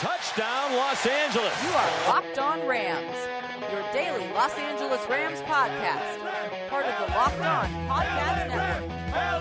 [0.00, 1.64] Touchdown, Los Angeles.
[1.64, 3.16] You are Locked On Rams,
[3.72, 6.18] your daily Los Angeles Rams podcast.
[6.68, 8.90] Part of the Locked On Podcast Network.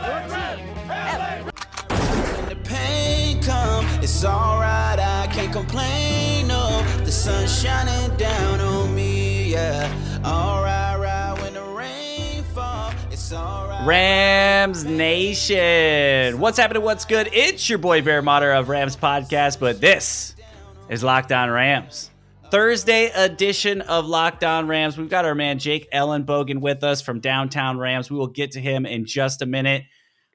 [0.08, 1.52] Your team every
[2.38, 6.82] When the pain come, it's alright, I can't complain, no.
[7.04, 9.92] The sun's shining down on me, yeah.
[10.24, 13.86] Alright, right, when the rain fall, it's alright.
[13.86, 16.40] Rams Nation.
[16.40, 16.82] What's happening?
[16.82, 17.30] What's good?
[17.34, 20.32] It's your boy Bear Motter of Rams Podcast, but this
[20.90, 22.12] is Locked On Rams.
[22.52, 24.98] Thursday edition of Locked On Rams.
[24.98, 28.12] We've got our man Jake Ellenbogen with us from Downtown Rams.
[28.12, 29.84] We will get to him in just a minute.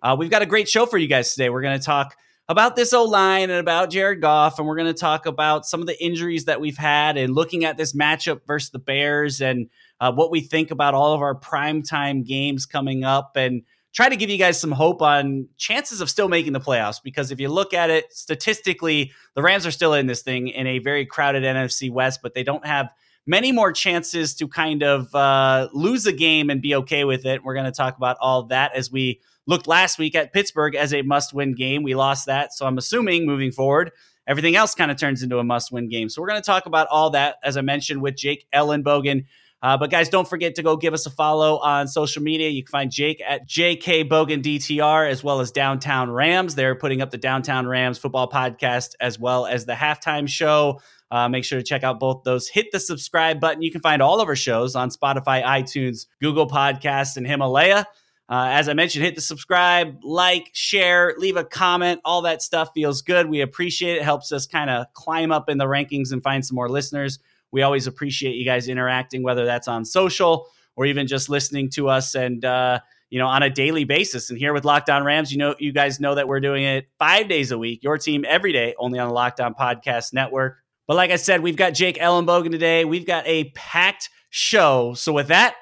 [0.02, 1.50] Uh, we've got a great show for you guys today.
[1.50, 2.16] We're going to talk
[2.48, 5.80] about this O line and about Jared Goff, and we're going to talk about some
[5.80, 9.70] of the injuries that we've had and looking at this matchup versus the Bears and
[10.00, 14.16] uh, what we think about all of our primetime games coming up and try to
[14.16, 17.02] give you guys some hope on chances of still making the playoffs.
[17.02, 20.66] Because if you look at it statistically, the Rams are still in this thing in
[20.66, 22.92] a very crowded NFC West, but they don't have
[23.26, 27.44] many more chances to kind of uh, lose a game and be okay with it.
[27.44, 30.94] We're going to talk about all that as we looked last week at Pittsburgh as
[30.94, 31.82] a must win game.
[31.82, 32.52] We lost that.
[32.52, 33.90] So I'm assuming moving forward,
[34.26, 36.08] everything else kind of turns into a must win game.
[36.08, 39.24] So we're going to talk about all that, as I mentioned, with Jake Ellenbogen.
[39.62, 42.48] Uh, but guys, don't forget to go give us a follow on social media.
[42.48, 46.54] You can find Jake at JK Bogan DTR as well as Downtown Rams.
[46.54, 50.80] They're putting up the Downtown Rams football podcast as well as the halftime show.
[51.10, 52.48] Uh, make sure to check out both those.
[52.48, 53.62] Hit the subscribe button.
[53.62, 57.84] You can find all of our shows on Spotify, iTunes, Google Podcasts, and Himalaya.
[58.28, 62.00] Uh, as I mentioned, hit the subscribe, like, share, leave a comment.
[62.04, 63.28] All that stuff feels good.
[63.28, 64.04] We appreciate it.
[64.04, 67.18] Helps us kind of climb up in the rankings and find some more listeners.
[67.52, 71.88] We always appreciate you guys interacting, whether that's on social or even just listening to
[71.88, 74.30] us and uh, you know on a daily basis.
[74.30, 76.88] And here with Locked On Rams, you know you guys know that we're doing it
[76.98, 77.82] five days a week.
[77.82, 80.58] Your team every day, only on the Locked On Podcast Network.
[80.86, 82.84] But like I said, we've got Jake Ellenbogen today.
[82.84, 84.94] We've got a packed show.
[84.94, 85.54] So with that,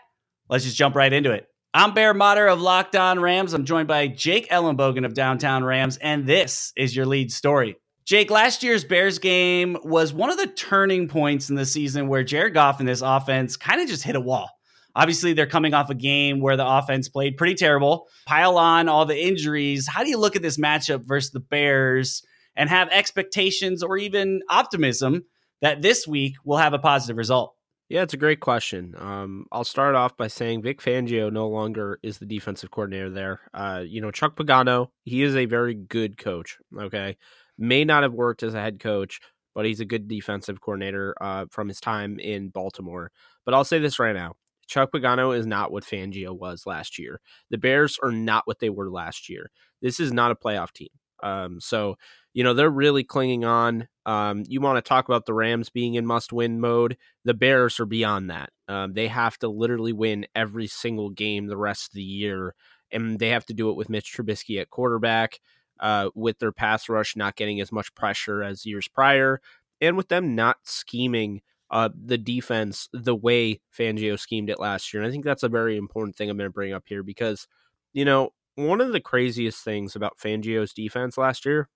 [0.48, 1.48] let's just jump right into it.
[1.74, 3.52] I'm Bear Motter of Locked On Rams.
[3.52, 7.76] I'm joined by Jake Ellenbogen of Downtown Rams, and this is your lead story.
[8.08, 12.24] Jake, last year's Bears game was one of the turning points in the season where
[12.24, 14.48] Jared Goff and this offense kind of just hit a wall.
[14.96, 18.08] Obviously, they're coming off a game where the offense played pretty terrible.
[18.24, 19.86] Pile on all the injuries.
[19.86, 22.22] How do you look at this matchup versus the Bears
[22.56, 25.26] and have expectations or even optimism
[25.60, 27.56] that this week will have a positive result?
[27.90, 28.94] Yeah, it's a great question.
[28.96, 33.40] Um, I'll start off by saying Vic Fangio no longer is the defensive coordinator there.
[33.52, 36.56] Uh, you know, Chuck Pagano, he is a very good coach.
[36.74, 37.18] Okay,
[37.58, 39.20] may not have worked as a head coach,
[39.54, 43.10] but he's a good defensive coordinator uh, from his time in Baltimore.
[43.44, 44.34] But I'll say this right now.
[44.68, 47.20] Chuck Pagano is not what Fangio was last year.
[47.50, 49.50] The Bears are not what they were last year.
[49.80, 50.90] This is not a playoff team.
[51.22, 51.96] Um, so,
[52.34, 53.88] you know, they're really clinging on.
[54.06, 56.96] Um, you want to talk about the Rams being in must win mode.
[57.24, 58.50] The Bears are beyond that.
[58.68, 62.54] Um, they have to literally win every single game the rest of the year,
[62.92, 65.40] and they have to do it with Mitch Trubisky at quarterback
[65.80, 69.40] uh, with their pass rush not getting as much pressure as years prior,
[69.80, 75.02] and with them not scheming uh, the defense the way Fangio schemed it last year.
[75.02, 77.46] And I think that's a very important thing I'm going to bring up here because,
[77.92, 81.68] you know, one of the craziest things about Fangio's defense last year,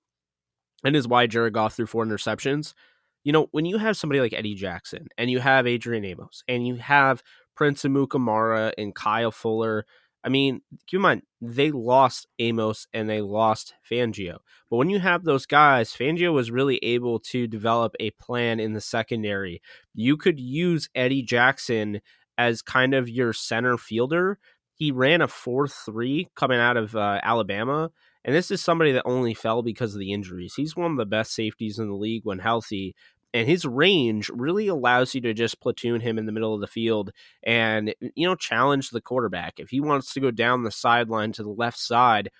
[0.84, 2.74] and is why Jared Goff threw four interceptions.
[3.22, 6.66] You know, when you have somebody like Eddie Jackson and you have Adrian Amos and
[6.66, 7.22] you have
[7.54, 9.86] Prince Amukamara and Kyle Fuller
[10.24, 14.38] I mean, keep in mind, they lost Amos and they lost Fangio.
[14.70, 18.72] But when you have those guys, Fangio was really able to develop a plan in
[18.72, 19.60] the secondary.
[19.94, 22.00] You could use Eddie Jackson
[22.38, 24.38] as kind of your center fielder.
[24.74, 27.90] He ran a 4 3 coming out of uh, Alabama.
[28.24, 30.54] And this is somebody that only fell because of the injuries.
[30.54, 32.94] He's one of the best safeties in the league when healthy
[33.34, 36.66] and his range really allows you to just platoon him in the middle of the
[36.66, 37.10] field
[37.42, 39.54] and you know challenge the quarterback.
[39.58, 42.30] If he wants to go down the sideline to the left side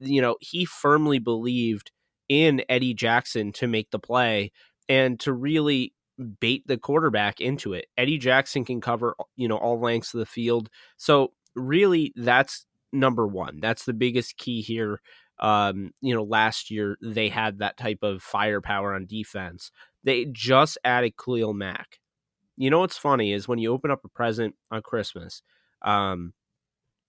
[0.00, 1.90] you know he firmly believed
[2.28, 4.52] in Eddie Jackson to make the play
[4.88, 5.92] and to really
[6.40, 7.86] bait the quarterback into it.
[7.96, 10.68] Eddie Jackson can cover you know all lengths of the field.
[10.96, 15.00] So really that's number 1 that's the biggest key here
[15.38, 19.72] um, you know, last year they had that type of firepower on defense.
[20.04, 21.98] They just added Khalil Mack.
[22.56, 25.42] You know what's funny is when you open up a present on Christmas,
[25.82, 26.32] um,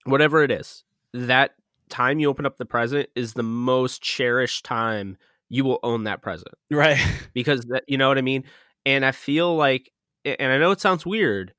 [0.04, 1.52] whatever it is, that
[1.88, 5.16] time you open up the present is the most cherished time
[5.48, 6.54] you will own that present.
[6.70, 6.98] Right.
[7.34, 8.44] Because that, you know what I mean?
[8.86, 9.90] And I feel like,
[10.24, 11.52] and I know it sounds weird,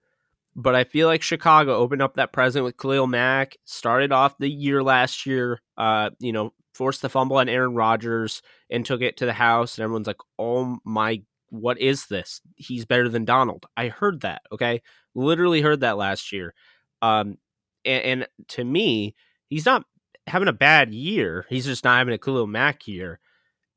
[0.55, 4.49] but I feel like Chicago opened up that present with Khalil Mack, started off the
[4.49, 9.17] year last year, uh, you know, forced the fumble on Aaron Rodgers, and took it
[9.17, 12.41] to the house, and everyone's like, "Oh my, what is this?
[12.55, 14.41] He's better than Donald." I heard that.
[14.51, 14.81] Okay,
[15.15, 16.53] literally heard that last year.
[17.01, 17.37] Um,
[17.85, 19.15] and, and to me,
[19.47, 19.85] he's not
[20.27, 21.45] having a bad year.
[21.49, 23.19] He's just not having a Khalil Mack year.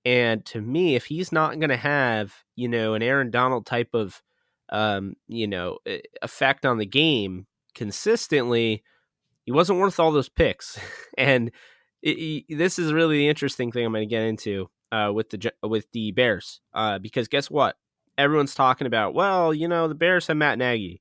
[0.04, 3.90] And to me, if he's not going to have, you know, an Aaron Donald type
[3.92, 4.22] of,
[4.70, 5.78] um, you know,
[6.22, 8.82] effect on the game consistently,
[9.44, 10.78] he wasn't worth all those picks.
[11.18, 11.50] and
[12.02, 15.30] it, it, this is really the interesting thing I'm going to get into uh, with
[15.30, 17.76] the with the Bears, uh, because guess what?
[18.16, 21.00] Everyone's talking about, well, you know, the Bears have Matt Nagy.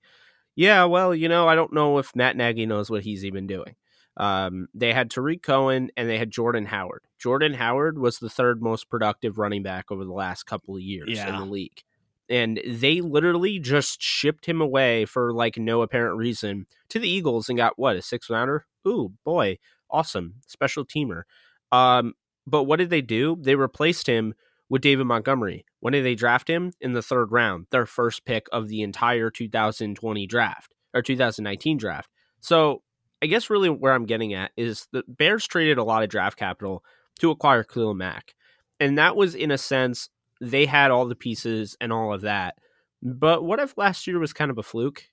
[0.56, 3.76] Yeah, well, you know, I don't know if Matt Nagy knows what he's even doing.
[4.18, 7.04] Um, they had Tarik Cohen and they had Jordan Howard.
[7.20, 11.10] Jordan Howard was the third most productive running back over the last couple of years
[11.10, 11.30] yeah.
[11.30, 11.84] in the league.
[12.30, 17.48] And they literally just shipped him away for like no apparent reason to the Eagles
[17.48, 18.66] and got what, a six rounder?
[18.88, 19.60] Ooh, boy,
[19.90, 20.36] awesome.
[20.48, 21.24] Special teamer.
[21.72, 22.14] Um,
[22.46, 23.38] but what did they do?
[23.40, 24.34] They replaced him
[24.70, 25.66] with David Montgomery.
[25.80, 26.74] When did they draft him?
[26.82, 32.10] In the third round, their first pick of the entire 2020 draft or 2019 draft.
[32.40, 32.84] So
[33.22, 36.38] I guess really where I'm getting at is the Bears traded a lot of draft
[36.38, 36.84] capital
[37.20, 38.34] to acquire Khalil Mack.
[38.80, 42.56] And that was in a sense they had all the pieces and all of that.
[43.02, 45.06] But what if last year was kind of a fluke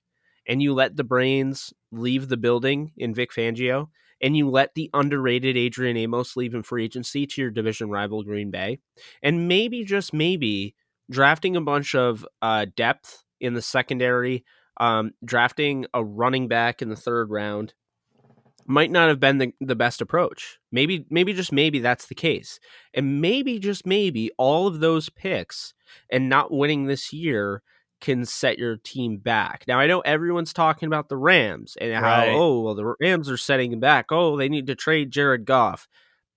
[0.47, 3.89] and you let the brains leave the building in Vic Fangio
[4.25, 8.23] and you let the underrated Adrian Amos leave in free agency to your division rival
[8.23, 8.79] Green Bay?
[9.21, 10.73] And maybe, just maybe,
[11.11, 14.43] drafting a bunch of uh, depth in the secondary,
[14.77, 17.75] um, drafting a running back in the third round,
[18.65, 20.57] might not have been the, the best approach.
[20.71, 22.59] Maybe, maybe just maybe that's the case.
[22.95, 25.75] And maybe just maybe all of those picks
[26.11, 27.61] and not winning this year
[28.05, 29.65] can set your team back.
[29.67, 32.29] Now I know everyone's talking about the Rams and how right.
[32.31, 34.11] oh well the Rams are setting them back.
[34.11, 35.87] Oh, they need to trade Jared Goff.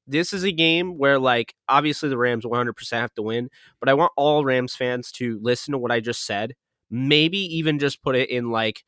[0.06, 3.50] This is a game where like obviously the Rams 100% have to win,
[3.80, 6.54] but I want all Rams fans to listen to what I just said.
[6.90, 8.82] Maybe even just put it in like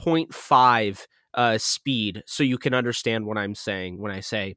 [0.00, 4.56] 0.5 uh, speed so you can understand what I'm saying when I say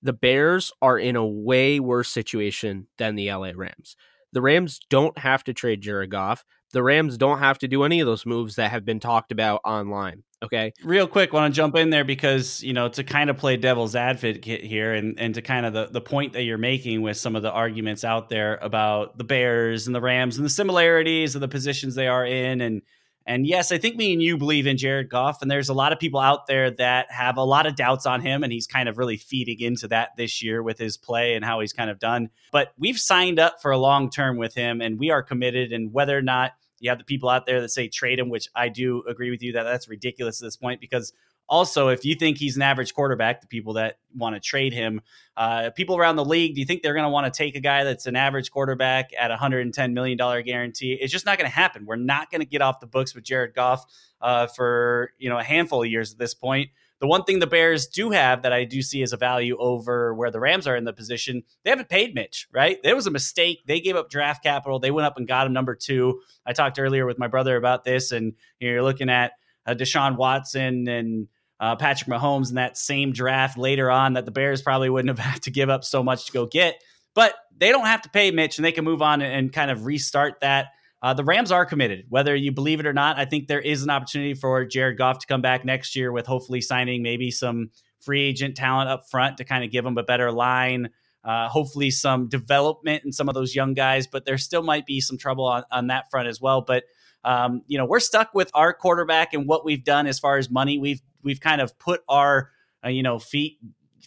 [0.00, 3.96] the Bears are in a way worse situation than the LA Rams.
[4.32, 6.44] The Rams don't have to trade Jared Goff.
[6.72, 9.60] The Rams don't have to do any of those moves that have been talked about
[9.64, 10.22] online.
[10.42, 10.72] Okay.
[10.82, 13.94] Real quick, want to jump in there because, you know, to kind of play devil's
[13.94, 17.36] advocate here and, and to kind of the, the point that you're making with some
[17.36, 21.42] of the arguments out there about the Bears and the Rams and the similarities of
[21.42, 22.80] the positions they are in and
[23.26, 25.92] and yes, I think me and you believe in Jared Goff, and there's a lot
[25.92, 28.88] of people out there that have a lot of doubts on him, and he's kind
[28.88, 31.98] of really feeding into that this year with his play and how he's kind of
[31.98, 32.30] done.
[32.50, 35.72] But we've signed up for a long term with him, and we are committed.
[35.72, 38.48] And whether or not you have the people out there that say trade him, which
[38.54, 41.12] I do agree with you that that's ridiculous at this point because
[41.50, 45.02] also, if you think he's an average quarterback, the people that want to trade him,
[45.36, 47.60] uh, people around the league, do you think they're going to want to take a
[47.60, 50.92] guy that's an average quarterback at $110 million guarantee?
[50.92, 51.86] It's just not going to happen.
[51.86, 53.84] We're not going to get off the books with Jared Goff
[54.20, 56.70] uh, for you know a handful of years at this point.
[57.00, 60.14] The one thing the Bears do have that I do see as a value over
[60.14, 62.80] where the Rams are in the position, they haven't paid Mitch, right?
[62.82, 63.62] There was a mistake.
[63.66, 64.78] They gave up draft capital.
[64.78, 66.20] They went up and got him number two.
[66.46, 69.32] I talked earlier with my brother about this, and you're looking at
[69.66, 71.28] uh, Deshaun Watson and
[71.60, 75.24] uh, Patrick Mahomes in that same draft later on that the Bears probably wouldn't have
[75.32, 76.82] had to give up so much to go get.
[77.14, 79.84] But they don't have to pay Mitch and they can move on and, kind of
[79.84, 80.68] restart that.
[81.02, 83.18] Uh, the Rams are committed, whether you believe it or not.
[83.18, 86.26] I think there is an opportunity for Jared Goff to come back next year with
[86.26, 90.02] hopefully signing maybe some free agent talent up front to kind of give them a
[90.02, 90.90] better line.
[91.24, 95.00] Uh, hopefully, some development in some of those young guys, but there still might be
[95.00, 96.60] some trouble on, on that front as well.
[96.60, 96.84] But
[97.24, 100.50] um, you know, we're stuck with our quarterback and what we've done as far as
[100.50, 100.78] money.
[100.78, 102.50] We've we've kind of put our
[102.84, 103.58] uh, you know feet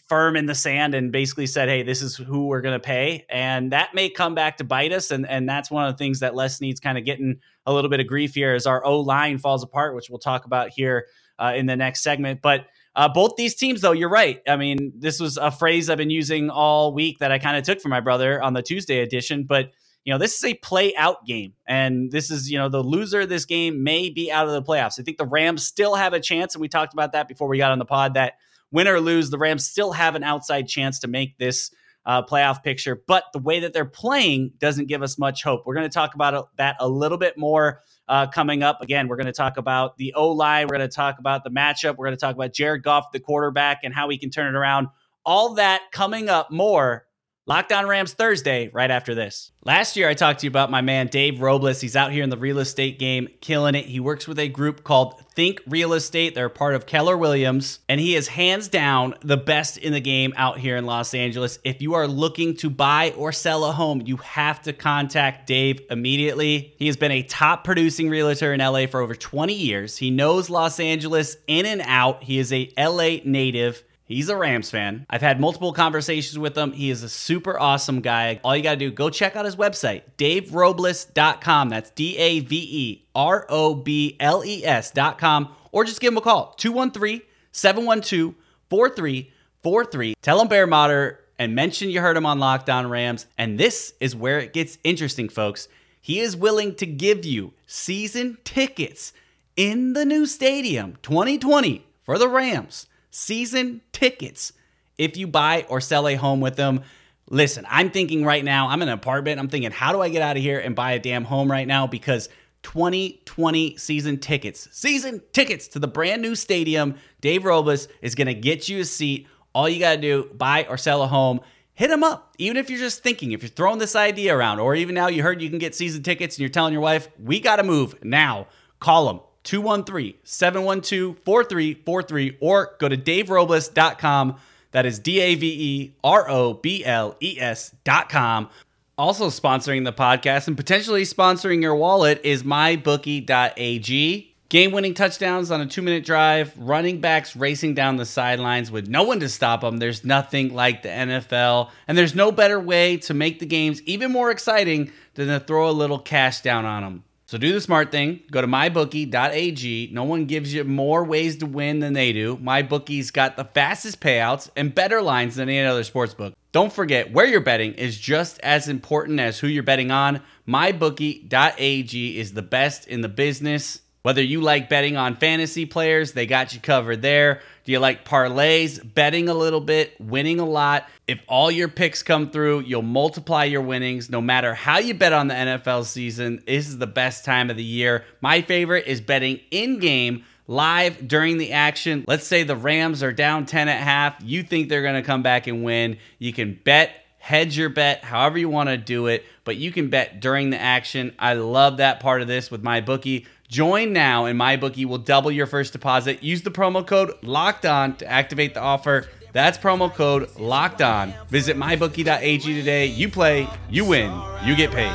[0.08, 3.24] firm in the sand and basically said, "Hey, this is who we're going to pay,"
[3.28, 5.10] and that may come back to bite us.
[5.10, 7.90] And and that's one of the things that Les Snead's kind of getting a little
[7.90, 11.06] bit of grief here as our O line falls apart, which we'll talk about here
[11.38, 12.42] uh, in the next segment.
[12.42, 12.66] But
[12.96, 14.40] uh, both these teams, though, you're right.
[14.46, 17.64] I mean, this was a phrase I've been using all week that I kind of
[17.64, 19.72] took from my brother on the Tuesday edition, but
[20.04, 21.54] you know, this is a play out game.
[21.66, 24.62] And this is, you know, the loser of this game may be out of the
[24.62, 25.00] playoffs.
[25.00, 26.54] I think the Rams still have a chance.
[26.54, 28.34] And we talked about that before we got on the pod that
[28.70, 31.70] win or lose, the Rams still have an outside chance to make this
[32.04, 33.02] uh, playoff picture.
[33.06, 35.62] But the way that they're playing doesn't give us much hope.
[35.64, 38.82] We're going to talk about that a little bit more uh, coming up.
[38.82, 40.66] Again, we're going to talk about the O line.
[40.66, 41.96] We're going to talk about the matchup.
[41.96, 44.58] We're going to talk about Jared Goff, the quarterback, and how he can turn it
[44.58, 44.88] around.
[45.24, 47.06] All that coming up more
[47.46, 49.52] Locked On Rams Thursday, right after this.
[49.66, 51.78] Last year, I talked to you about my man Dave Robles.
[51.78, 53.84] He's out here in the real estate game, killing it.
[53.84, 56.34] He works with a group called Think Real Estate.
[56.34, 60.32] They're part of Keller Williams, and he is hands down the best in the game
[60.38, 61.58] out here in Los Angeles.
[61.64, 65.82] If you are looking to buy or sell a home, you have to contact Dave
[65.90, 66.72] immediately.
[66.78, 69.98] He has been a top producing realtor in LA for over 20 years.
[69.98, 72.22] He knows Los Angeles in and out.
[72.22, 73.84] He is a LA native.
[74.14, 75.06] He's a Rams fan.
[75.10, 76.70] I've had multiple conversations with him.
[76.70, 78.38] He is a super awesome guy.
[78.44, 81.68] All you got to do, go check out his website, daverobles.com.
[81.68, 85.48] That's D A V E R O B L E S.com.
[85.72, 88.36] Or just give him a call, 213 712
[88.70, 90.14] 4343.
[90.22, 93.26] Tell him Bear Motter and mention you heard him on Locked On Rams.
[93.36, 95.66] And this is where it gets interesting, folks.
[96.00, 99.12] He is willing to give you season tickets
[99.56, 104.52] in the new stadium 2020 for the Rams season tickets
[104.98, 106.82] if you buy or sell a home with them.
[107.30, 109.38] Listen, I'm thinking right now, I'm in an apartment.
[109.38, 111.66] I'm thinking, how do I get out of here and buy a damn home right
[111.66, 111.86] now?
[111.86, 112.28] Because
[112.64, 118.34] 2020 season tickets, season tickets to the brand new stadium, Dave Robles is going to
[118.34, 119.28] get you a seat.
[119.54, 121.40] All you got to do, buy or sell a home.
[121.74, 122.34] Hit him up.
[122.38, 125.22] Even if you're just thinking, if you're throwing this idea around, or even now you
[125.22, 128.02] heard you can get season tickets and you're telling your wife, we got to move
[128.04, 128.48] now.
[128.80, 134.36] Call him 213 712 4343 or go to daverobles.com.
[134.72, 138.50] That is D A V R O B L E S.com.
[138.96, 144.30] Also sponsoring the podcast and potentially sponsoring your wallet is mybookie.ag.
[144.50, 148.86] Game winning touchdowns on a two minute drive, running backs racing down the sidelines with
[148.86, 149.78] no one to stop them.
[149.78, 154.12] There's nothing like the NFL, and there's no better way to make the games even
[154.12, 157.04] more exciting than to throw a little cash down on them.
[157.26, 158.20] So do the smart thing.
[158.30, 159.90] Go to mybookie.ag.
[159.92, 162.36] No one gives you more ways to win than they do.
[162.36, 166.34] MyBookie's got the fastest payouts and better lines than any other sports book.
[166.52, 170.20] Don't forget, where you're betting is just as important as who you're betting on.
[170.46, 173.80] MyBookie.ag is the best in the business.
[174.04, 177.40] Whether you like betting on fantasy players, they got you covered there.
[177.64, 180.86] Do you like parlays, betting a little bit, winning a lot?
[181.06, 185.14] If all your picks come through, you'll multiply your winnings no matter how you bet
[185.14, 186.42] on the NFL season.
[186.46, 188.04] This is the best time of the year.
[188.20, 192.04] My favorite is betting in game live during the action.
[192.06, 194.16] Let's say the Rams are down 10 at half.
[194.22, 195.96] You think they're going to come back and win.
[196.18, 199.88] You can bet, hedge your bet, however you want to do it, but you can
[199.88, 201.14] bet during the action.
[201.18, 203.26] I love that part of this with my bookie.
[203.54, 206.24] Join now, and MyBookie will double your first deposit.
[206.24, 209.06] Use the promo code Locked On to activate the offer.
[209.32, 211.14] That's promo code Locked On.
[211.28, 212.86] Visit mybookie.ag today.
[212.86, 214.10] You play, you win,
[214.44, 214.90] you get paid.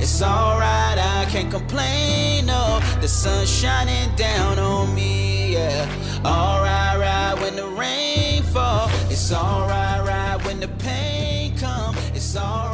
[0.00, 0.98] It's alright.
[0.98, 2.46] I can't complain.
[2.46, 5.52] No, the sun's shining down on me.
[5.52, 5.88] Yeah,
[6.24, 7.40] alright, right.
[7.40, 10.44] When the rain fall, it's alright, right.
[10.44, 12.73] When the pain come, it's alright.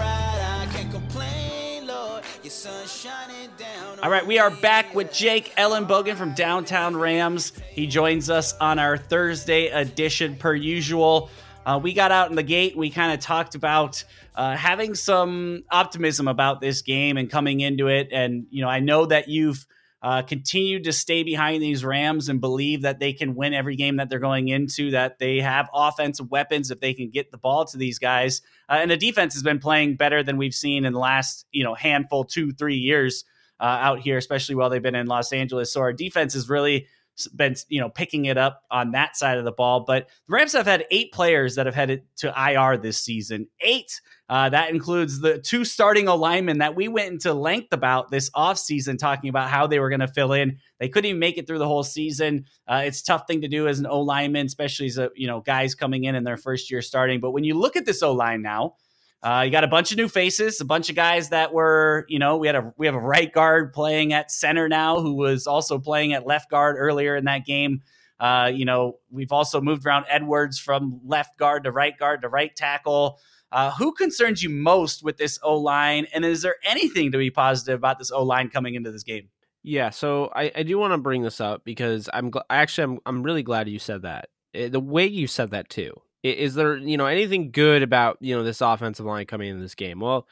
[4.03, 7.55] All right, we are back with Jake Ellenbogen from Downtown Rams.
[7.71, 11.31] He joins us on our Thursday edition, per usual.
[11.65, 12.77] Uh, we got out in the gate.
[12.77, 14.05] We kind of talked about
[14.35, 18.09] uh, having some optimism about this game and coming into it.
[18.13, 19.67] And, you know, I know that you've
[20.03, 23.97] uh, continued to stay behind these Rams and believe that they can win every game
[23.97, 27.67] that they're going into, that they have offensive weapons if they can get the ball
[27.67, 28.41] to these guys.
[28.69, 31.63] Uh, and the defense has been playing better than we've seen in the last, you
[31.63, 33.25] know, handful, two, three years
[33.61, 35.71] uh, out here, especially while they've been in Los Angeles.
[35.73, 36.87] So our defense is really
[37.29, 39.81] been, you know, picking it up on that side of the ball.
[39.81, 43.49] But the Rams have had eight players that have headed to IR this season.
[43.61, 44.01] Eight.
[44.29, 48.31] Uh, that includes the two starting O linemen that we went into length about this
[48.31, 50.59] offseason, talking about how they were going to fill in.
[50.79, 52.45] They couldn't even make it through the whole season.
[52.69, 55.41] Uh, it's tough thing to do as an O lineman, especially as a you know
[55.41, 57.21] guys coming in in their first year starting.
[57.21, 58.77] But when you look at this O line now,
[59.23, 62.19] uh, you got a bunch of new faces, a bunch of guys that were, you
[62.19, 65.47] know, we had a we have a right guard playing at center now, who was
[65.47, 67.83] also playing at left guard earlier in that game.
[68.19, 72.29] Uh, you know, we've also moved around Edwards from left guard to right guard to
[72.29, 73.19] right tackle.
[73.53, 77.31] Uh, who concerns you most with this O line, and is there anything to be
[77.31, 79.29] positive about this O line coming into this game?
[79.63, 82.99] Yeah, so I, I do want to bring this up because I'm gl- actually I'm
[83.07, 84.29] I'm really glad you said that.
[84.55, 85.93] Eh, The way you said that too.
[86.23, 89.75] Is there you know anything good about you know this offensive line coming into this
[89.75, 90.01] game?
[90.01, 90.27] Well,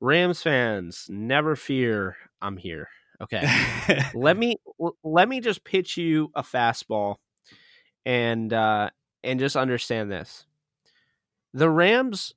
[0.00, 2.88] Rams fans, never fear, I'm here.
[3.20, 3.46] Okay,
[4.14, 4.56] let me
[5.04, 7.16] let me just pitch you a fastball,
[8.06, 8.90] and uh,
[9.22, 10.46] and just understand this:
[11.52, 12.34] the Rams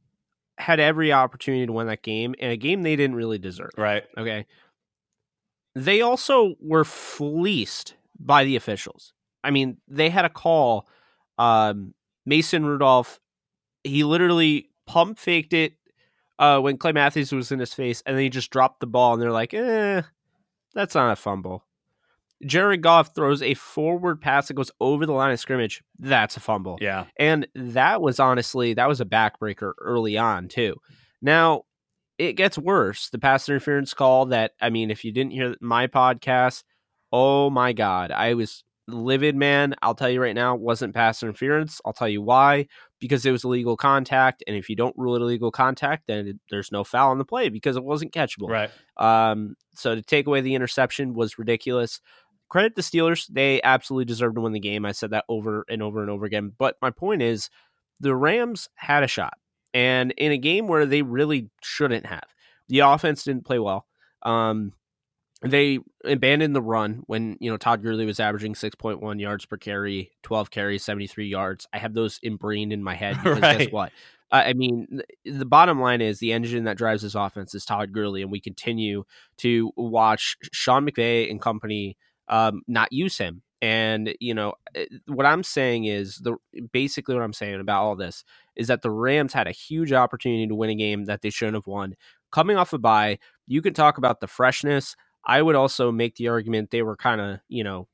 [0.58, 3.72] had every opportunity to win that game, and a game they didn't really deserve.
[3.78, 4.04] right.
[4.18, 4.46] Okay.
[5.76, 9.14] They also were fleeced by the officials.
[9.44, 10.88] I mean, they had a call.
[11.38, 11.94] Um,
[12.26, 13.20] Mason Rudolph
[13.86, 15.74] he literally pump faked it
[16.40, 19.14] uh, when Clay Matthews was in his face, and then he just dropped the ball,
[19.14, 20.02] and they're like, "Eh,
[20.74, 21.64] that's not a fumble."
[22.46, 25.82] Jared Goff throws a forward pass that goes over the line of scrimmage.
[25.98, 26.78] That's a fumble.
[26.82, 27.06] Yeah.
[27.18, 30.76] And that was honestly, that was a backbreaker early on, too.
[31.22, 31.64] Now,
[32.18, 33.10] it gets worse.
[33.10, 36.64] The pass interference call that, I mean, if you didn't hear my podcast,
[37.10, 39.76] oh my God, I was livid, man.
[39.82, 41.82] I'll tell you right now, wasn't pass interference.
[41.86, 42.68] I'll tell you why.
[43.00, 44.44] Because it was illegal contact.
[44.48, 47.26] And if you don't rule it illegal contact, then it, there's no foul on the
[47.26, 48.50] play because it wasn't catchable.
[48.50, 48.72] Right.
[48.98, 52.00] Um, so to take away the interception was ridiculous
[52.50, 53.28] credit the Steelers.
[53.28, 54.86] They absolutely deserve to win the game.
[54.86, 56.54] I said that over and over and over again.
[56.58, 57.50] But my point is
[58.00, 59.34] the Rams had a shot.
[59.74, 62.24] And in a game where they really shouldn't have.
[62.70, 63.86] The offense didn't play well.
[64.24, 64.74] Um,
[65.42, 70.12] they abandoned the run when you know Todd Gurley was averaging 6.1 yards per carry,
[70.24, 71.68] 12 carries, 73 yards.
[71.74, 73.60] I have those ingrained in my head because Right.
[73.60, 73.92] guess what?
[74.32, 78.22] I mean, the bottom line is the engine that drives this offense is Todd Gurley,
[78.22, 79.04] and we continue
[79.38, 81.96] to watch Sean McVay and company
[82.28, 83.44] um, not use him.
[83.62, 86.36] And you know eh, what I'm saying is the
[86.72, 88.24] basically what I'm saying about all this
[88.56, 91.56] is that the Rams had a huge opportunity to win a game that they shouldn't
[91.56, 91.96] have won.
[92.32, 94.96] Coming off a bye, you can talk about the freshness.
[95.26, 97.88] I would also make the argument they were kind of you know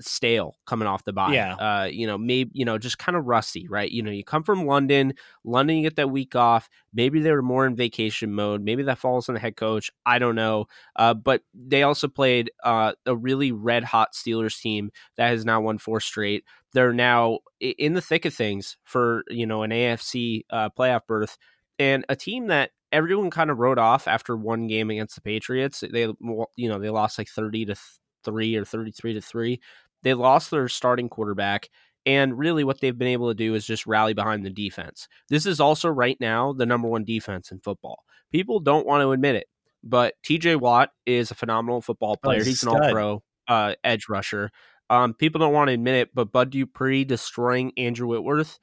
[0.00, 1.32] stale coming off the bye.
[1.32, 1.54] Yeah.
[1.54, 3.90] Uh, you know, maybe you know just kind of rusty, right?
[3.90, 6.68] You know, you come from London, London, you get that week off.
[6.92, 8.62] Maybe they were more in vacation mode.
[8.62, 9.90] Maybe that falls on the head coach.
[10.06, 10.66] I don't know.
[10.96, 15.60] Uh, but they also played uh, a really red hot Steelers team that has now
[15.60, 16.44] won four straight.
[16.72, 21.36] They're now in the thick of things for you know an AFC uh, playoff berth
[21.78, 25.82] and a team that everyone kind of wrote off after one game against the Patriots.
[25.88, 27.76] They you know they lost like thirty to
[28.24, 29.60] three or thirty three to three.
[30.02, 31.68] They lost their starting quarterback.
[32.06, 35.06] And really, what they've been able to do is just rally behind the defense.
[35.28, 38.04] This is also right now the number one defense in football.
[38.32, 39.48] People don't want to admit it,
[39.84, 42.38] but TJ Watt is a phenomenal football player.
[42.38, 44.50] he's a he's an all pro uh, edge rusher.
[44.88, 48.58] Um, people don't want to admit it, but Bud Dupree destroying Andrew Whitworth.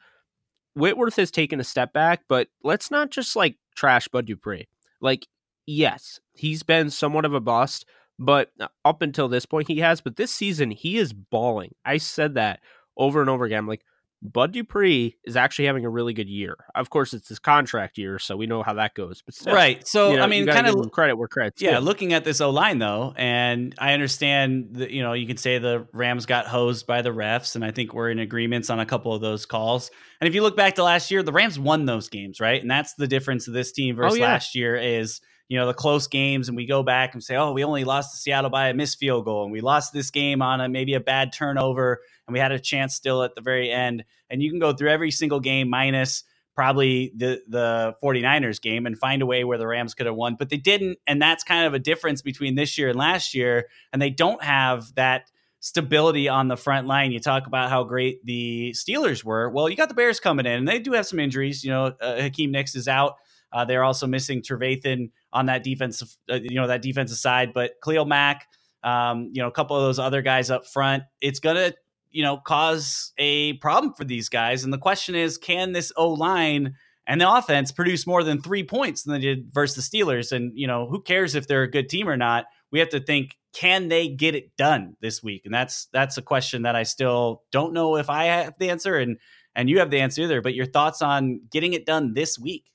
[0.74, 4.68] Whitworth has taken a step back, but let's not just like trash Bud Dupree.
[5.00, 5.28] Like,
[5.66, 7.86] yes, he's been somewhat of a bust,
[8.20, 10.02] but uh, up until this point he has.
[10.02, 11.76] But this season he is balling.
[11.86, 12.60] I said that
[12.98, 13.60] over and over again.
[13.60, 13.84] I'm like,
[14.22, 16.56] Bud Dupree is actually having a really good year.
[16.74, 19.22] Of course, it's his contract year, so we know how that goes.
[19.22, 19.88] But still, Right.
[19.88, 22.50] So, you know, I mean, kind of credit where credit's Yeah, looking at this O
[22.50, 26.88] line though, and I understand that you know you can say the Rams got hosed
[26.88, 29.92] by the refs, and I think we're in agreements on a couple of those calls.
[30.20, 32.60] And if you look back to last year, the Rams won those games, right?
[32.60, 34.32] And that's the difference of this team oh, versus Oh, yeah.
[34.32, 37.52] last year is you know the close games, and we go back and say, oh,
[37.52, 40.42] we only lost to Seattle by a missed field goal, and we lost this game
[40.42, 43.72] on a maybe a bad turnover, and we had a chance still at the very
[43.72, 44.04] end.
[44.30, 46.24] And you can go through every single game minus
[46.58, 50.36] probably the the 49ers game and find a way where the Rams could have won,
[50.38, 50.98] but they didn't.
[51.06, 53.68] And that's kind of a difference between this year and last year.
[53.94, 55.30] And they don't have that
[55.60, 57.12] stability on the front line.
[57.12, 59.50] You talk about how great the Steelers were.
[59.50, 61.64] Well, you got the Bears coming in, and they do have some injuries.
[61.64, 63.18] You know, uh, Akiem Hicks is out.
[63.52, 67.54] Uh, they're also missing Trevathan on that defensive, uh, you know, that defensive side.
[67.54, 68.48] But Khalil Mack,
[68.84, 71.74] um, you know, a couple of those other guys up front, it's gonna,
[72.12, 74.64] you know, cause a problem for these guys.
[74.64, 76.76] And the question is, can this O line
[77.08, 80.32] and the offense produce more than three points than they did versus the Steelers?
[80.32, 82.46] And you know, who cares if they're a good team or not?
[82.72, 85.44] We have to think, can they get it done this week?
[85.46, 88.98] And that's that's a question that I still don't know if I have the answer
[88.98, 89.18] and
[89.56, 90.42] and you have the answer either.
[90.42, 92.66] But your thoughts on getting it done this week?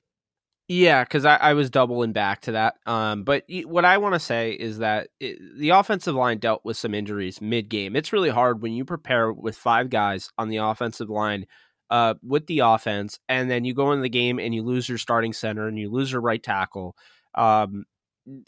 [0.68, 2.76] Yeah, because I, I was doubling back to that.
[2.86, 6.76] Um, but what I want to say is that it, the offensive line dealt with
[6.76, 7.96] some injuries mid game.
[7.96, 11.46] It's really hard when you prepare with five guys on the offensive line
[11.90, 14.98] uh, with the offense, and then you go into the game and you lose your
[14.98, 16.96] starting center and you lose your right tackle.
[17.34, 17.84] Um,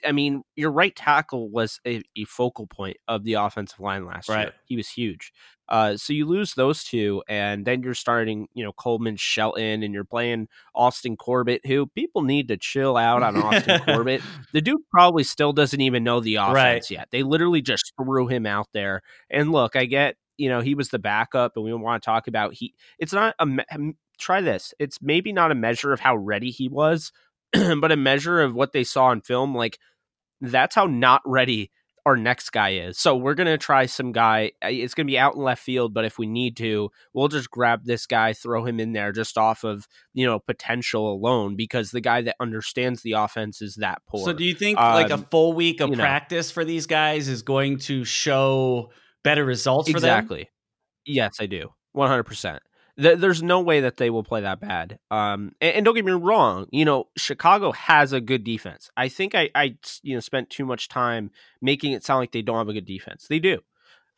[0.06, 4.28] I mean, your right tackle was a, a focal point of the offensive line last
[4.28, 4.42] Right.
[4.42, 4.52] year.
[4.66, 5.32] He was huge.
[5.68, 9.94] Uh, so you lose those two, and then you're starting, you know, Coleman, Shelton, and
[9.94, 14.22] you're playing Austin Corbett, who people need to chill out on Austin Corbett.
[14.52, 16.90] The dude probably still doesn't even know the offense Right.
[16.90, 17.08] yet.
[17.10, 19.02] They literally just threw him out there.
[19.30, 22.28] And look, I get, you know, he was the backup, and we want to talk
[22.28, 22.74] about he.
[22.98, 24.74] It's not a um, try this.
[24.78, 27.10] It's maybe not a measure of how ready he was,
[27.80, 29.54] but a measure of what they saw in film.
[29.54, 29.78] Like
[30.40, 31.70] that's how not ready
[32.06, 32.98] our next guy is.
[32.98, 34.52] So we're gonna try some guy.
[34.62, 37.50] uh, It's gonna be out in left field, but if we need to, we'll just
[37.50, 41.92] grab this guy, throw him in there just off of you know potential alone, because
[41.92, 44.24] the guy that understands the offense is that poor.
[44.26, 46.02] So do you think like a Um, full week of you know.
[46.02, 48.90] practice for these guys is going to show
[49.22, 50.10] better results for them?
[50.10, 50.50] exactly?
[51.06, 51.70] Yes, I do.
[51.92, 52.62] One hundred percent.
[53.00, 54.98] Th- there's no way that they will play that bad.
[55.10, 58.90] Um, and, and, don't get me wrong, you know, Chicago has a good defense.
[58.96, 61.30] I think I, I, you know, spent too much time
[61.60, 63.26] making it sound like they don't have a good defense.
[63.28, 63.60] They do.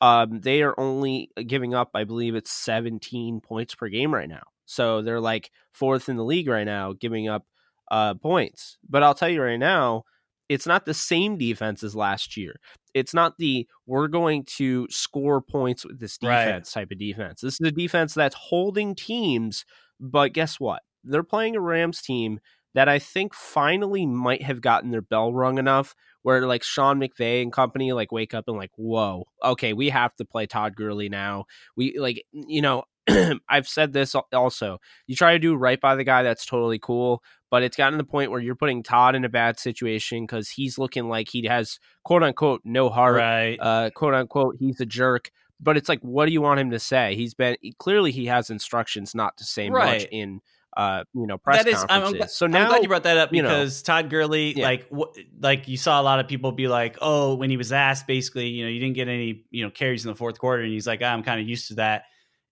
[0.01, 4.43] Um, they are only giving up, I believe it's 17 points per game right now.
[4.67, 7.47] So they're like fourth in the league right now, giving up
[7.91, 8.79] uh, points.
[8.89, 10.05] But I'll tell you right now,
[10.49, 12.61] it's not the same defense as last year.
[12.95, 16.83] It's not the we're going to score points with this defense right.
[16.83, 17.41] type of defense.
[17.41, 19.65] This is a defense that's holding teams,
[20.01, 20.83] but guess what?
[21.05, 22.41] They're playing a Rams team
[22.75, 27.41] that I think finally might have gotten their bell rung enough where like Sean McVay
[27.41, 31.09] and company like wake up and like, whoa, okay, we have to play Todd Gurley
[31.09, 31.45] now.
[31.77, 32.85] We like, you know,
[33.49, 34.79] I've said this also.
[35.07, 37.23] You try to do right by the guy, that's totally cool.
[37.51, 40.51] But it's gotten to the point where you're putting Todd in a bad situation because
[40.51, 43.57] he's looking like he has quote unquote no heart, right?
[43.61, 45.31] Uh, quote unquote, he's a jerk.
[45.61, 47.15] But it's like, what do you want him to say?
[47.15, 50.01] He's been clearly he has instructions not to say right.
[50.01, 50.41] much in
[50.77, 52.21] uh, you know, press that is, conferences.
[52.21, 54.67] I'm, so now, I'm glad you brought that up because you know, Todd Gurley, yeah.
[54.67, 57.73] like, w- like you saw a lot of people be like, "Oh, when he was
[57.73, 60.63] asked, basically, you know, you didn't get any, you know, carries in the fourth quarter,"
[60.63, 62.05] and he's like, "I'm kind of used to that,"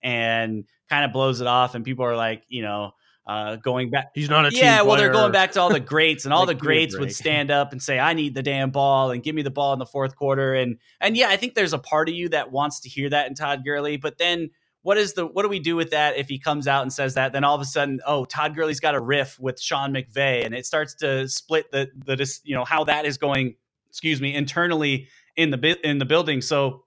[0.05, 2.93] and kind of blows it off, and people are like, you know,
[3.27, 4.11] uh, going back.
[4.15, 4.83] He's not a yeah.
[4.83, 7.73] well, they're going back to all the greats, and all the greats would stand up
[7.73, 10.15] and say, "I need the damn ball and give me the ball in the fourth
[10.15, 13.09] quarter." And and yeah, I think there's a part of you that wants to hear
[13.11, 14.51] that in Todd Gurley, but then
[14.83, 17.15] what is the what do we do with that if he comes out and says
[17.15, 17.33] that?
[17.33, 20.55] Then all of a sudden, oh, Todd Gurley's got a riff with Sean McVay, and
[20.55, 23.57] it starts to split the the you know how that is going.
[23.89, 26.43] Excuse me, internally in the in the building.
[26.43, 26.85] So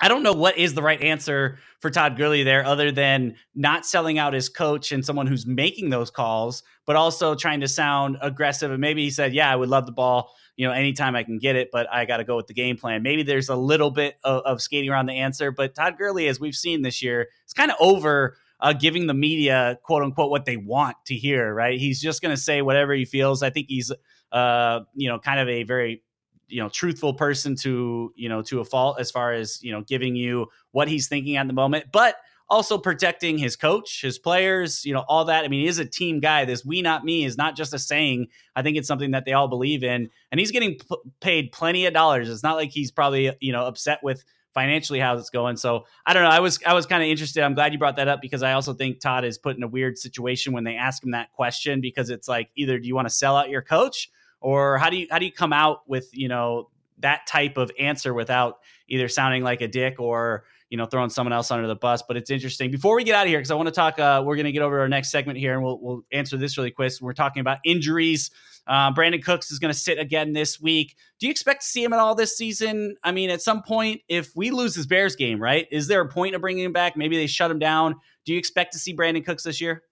[0.00, 3.86] I don't know what is the right answer for Todd Gurley there, other than not
[3.86, 8.18] selling out his coach and someone who's making those calls, but also trying to sound
[8.20, 8.70] aggressive.
[8.70, 11.38] And maybe he said, "Yeah, I would love the ball, you know, anytime I can
[11.38, 13.90] get it, but I got to go with the game plan." Maybe there's a little
[13.90, 17.28] bit of, of, skating around the answer, but Todd Gurley, as we've seen this year,
[17.46, 21.54] is kind of over uh, giving the media "quote unquote" what they want to hear.
[21.54, 21.80] Right?
[21.80, 23.42] He's just going to say whatever he feels.
[23.42, 23.90] I think he's,
[24.30, 26.02] uh, you know, kind of a very
[26.48, 29.82] you know truthful person to you know to a fault as far as you know
[29.82, 32.16] giving you what he's thinking at the moment but
[32.48, 35.44] also protecting his coach his players you know all that.
[35.44, 36.44] I mean he is a team guy.
[36.44, 38.28] This we not me is not just a saying.
[38.54, 41.86] I think it's something that they all believe in and he's getting p- paid plenty
[41.86, 42.28] of dollars.
[42.28, 45.56] It's not like he's probably you know upset with financially how it's going.
[45.56, 46.30] So i don't know.
[46.30, 47.42] I was i was kind of interested.
[47.42, 49.68] I'm glad you brought that up because i also think todd is put in a
[49.68, 53.08] weird situation when they ask him that question because it's like either do you want
[53.08, 56.08] to sell out your coach or how do you how do you come out with
[56.12, 60.86] you know that type of answer without either sounding like a dick or you know
[60.86, 62.02] throwing someone else under the bus?
[62.06, 62.70] But it's interesting.
[62.70, 64.52] Before we get out of here because i want to talk uh, we're going to
[64.52, 66.92] get over our next segment here and we'll, we'll answer this really quick.
[67.00, 68.30] We're talking about injuries.
[68.66, 70.96] Uh, brandin cooks is going to sit again this week.
[71.20, 72.96] Do you expect to see him at all this season?
[73.02, 76.08] I mean at some point if we lose this bears game right is there a
[76.08, 76.96] point of bringing him back?
[76.96, 77.96] Maybe they shut him down.
[78.24, 79.82] Do you expect to see brandin cooks this year?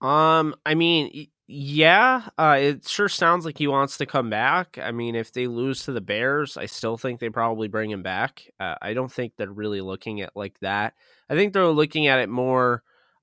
[0.00, 4.78] Um i mean yeah, uh, it sure sounds like he wants to come back.
[4.82, 8.02] I mean, if they lose to the Bears, I still think they probably bring him
[8.02, 8.50] back.
[8.58, 10.94] Uh, I don't think they're really looking at like that.
[11.28, 12.82] I think they're looking at it more.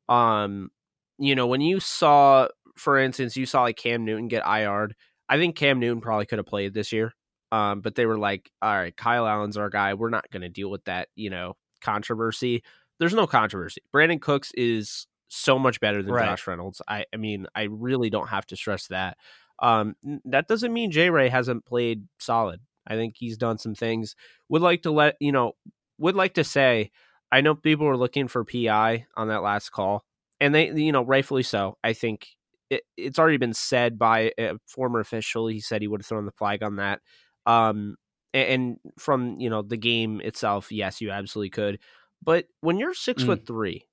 [0.10, 0.70] Um,
[1.18, 4.96] you know, when you saw, for instance, you saw like Cam Newton get IR'd.
[5.28, 7.16] I think Cam Newton probably could have played this year.
[7.52, 9.96] Um, but they were like, all right, Kyle Allen's our guy.
[9.96, 12.62] We're not going to deal with that, you know, controversy.
[13.00, 13.82] There's no controversy.
[13.92, 16.26] Brandin Cooks is so much better than right.
[16.26, 16.82] Josh Reynolds.
[16.88, 19.18] I, I mean, I really don't have to stress that.
[19.60, 22.60] Um, that doesn't mean J Ray hasn't played solid.
[22.88, 24.16] I think he's done some things.
[24.50, 25.54] Would like to let you know.
[25.98, 26.92] Would like to say.
[27.32, 30.04] I know people were looking for PI on that last call,
[30.42, 31.78] and they, you know, rightfully so.
[31.84, 32.28] I think
[32.72, 35.48] it, it's already been said by a former official.
[35.48, 37.02] He said he would have thrown the flag on that.
[37.46, 37.98] Um,
[38.34, 41.80] and from you know the game itself, yes, you absolutely could.
[42.24, 43.28] But when you're six mm.
[43.28, 43.86] foot three,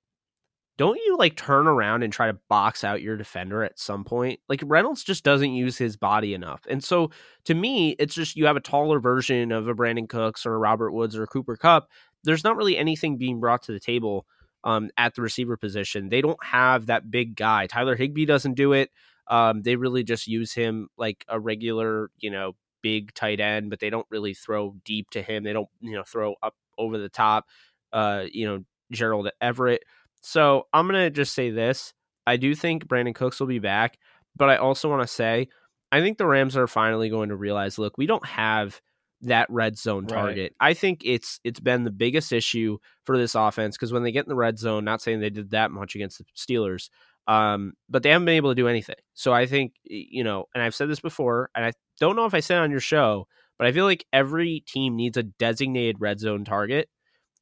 [0.77, 4.39] don't you like turn around and try to box out your defender at some point?
[4.47, 6.61] Like Reynolds just doesn't use his body enough.
[6.69, 7.09] And so
[7.45, 10.59] to me, it's just you have a taller version of a Brandin Cooks or a
[10.59, 11.89] Robert Woods or a Cooper Kupp.
[12.23, 14.27] There's not really anything being brought to the table
[14.63, 16.09] um, at the receiver position.
[16.09, 17.67] They don't have that big guy.
[17.67, 18.91] Tyler Higbee doesn't do it.
[19.27, 23.79] Um, they really just use him like a regular, you know, big tight end, but
[23.79, 25.43] they don't really throw deep to him.
[25.43, 27.45] They don't, you know, throw up over the top.
[27.91, 29.83] Uh, you know, Gerald Everett.
[30.27, 31.93] So I'm gonna just say this:
[32.25, 33.97] I do think Brandin Cooks will be back,
[34.35, 35.47] but I also want to say
[35.89, 38.81] I think the Rams are finally going to realize, look, we don't have
[39.21, 40.53] that red zone target.
[40.59, 40.71] Right.
[40.71, 44.25] I think it's it's been the biggest issue for this offense because when they get
[44.25, 46.89] in the red zone, not saying they did that much against the Steelers,
[47.27, 48.97] um, but they haven't been able to do anything.
[49.13, 52.33] So I think you know, and I've said this before, and I don't know if
[52.33, 56.19] I said on your show, but I feel like every team needs a designated red
[56.19, 56.89] zone target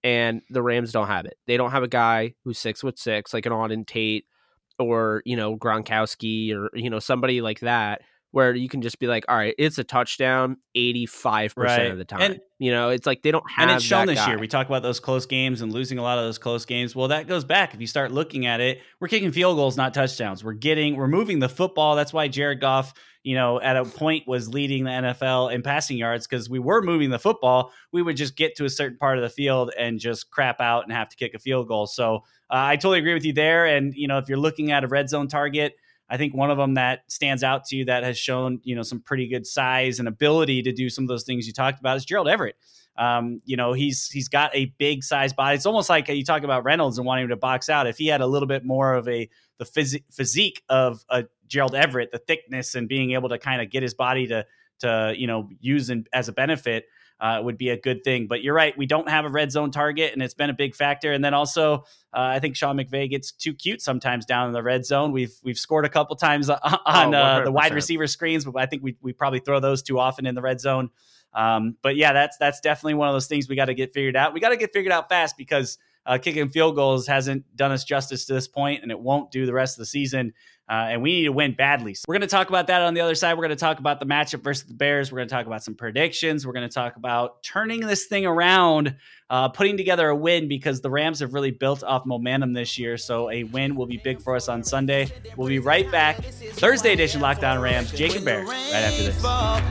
[0.05, 1.33] and the Rams don't have it.
[1.47, 4.25] They don't have a guy who's six foot six, like an Auden Tate
[4.79, 9.07] or you know Gronkowski or you know somebody like that where you can just be
[9.07, 12.21] like, all right, it's a touchdown 85% of the time.
[12.21, 14.37] And- you know, it's like they don't have and it's shown this year.
[14.39, 16.95] We talk about those close games and losing a lot of those close games.
[16.95, 17.73] Well, that goes back.
[17.73, 20.41] If you start looking at it, we're kicking field goals, not touchdowns.
[20.43, 21.95] We're getting, we're moving the football.
[21.97, 22.93] That's why Jared Goff,
[23.25, 26.83] you know, at a point was leading the NFL in passing yards because we were
[26.83, 27.73] moving the football.
[27.91, 30.83] We would just get to a certain part of the field and just crap out
[30.83, 31.87] and have to kick a field goal.
[31.87, 32.17] So
[32.51, 33.65] uh, I totally agree with you there.
[33.65, 35.75] And you know, if you're looking at a red zone target.
[36.07, 38.83] I think one of them that stands out to you that has shown, you know,
[38.83, 41.97] some pretty good size and ability to do some of those things you talked about
[41.97, 42.57] is Gerald Everett.
[42.95, 45.55] Um, you know, he's he's got a big size body.
[45.55, 47.87] It's almost like you talk about Reynolds and wanting him to box out.
[47.87, 51.75] If he had a little bit more of a the phys- physique of a Gerald
[51.75, 54.45] Everett, the thickness and being able to kind of get his body to
[54.79, 56.85] to you know use in, as a benefit,
[57.19, 58.27] uh, would be a good thing.
[58.27, 60.75] But you're right, we don't have a red zone target, and it's been a big
[60.75, 61.13] factor.
[61.13, 64.63] And then also, uh, I think Sean McVay gets too cute sometimes down in the
[64.63, 65.11] red zone.
[65.11, 68.65] We've we've scored a couple times on Oh, uh, the wide receiver screens, but I
[68.65, 70.89] think we we probably throw those too often in the red zone.
[71.33, 74.15] Um, but yeah, that's that's definitely one of those things we got to get figured
[74.15, 74.33] out.
[74.33, 77.83] We got to get figured out fast because uh, kicking field goals hasn't done us
[77.83, 80.33] justice to this point, and it won't do the rest of the season.
[80.67, 81.93] Uh, and we need to win badly.
[81.93, 83.33] So we're going to talk about that on the other side.
[83.35, 85.11] We're going to talk about the matchup versus the Bears.
[85.11, 86.45] We're going to talk about some predictions.
[86.45, 88.95] We're going to talk about turning this thing around,
[89.29, 92.97] uh, putting together a win because the Rams have really built off momentum this year.
[92.97, 95.11] So a win will be big for us on Sunday.
[95.37, 96.17] We'll be right back.
[96.23, 97.91] Thursday edition Locked On Rams.
[97.91, 99.23] Jake and Bear right after this.